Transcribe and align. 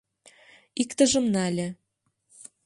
Иктыжым 0.81 1.25
нале. 1.35 1.67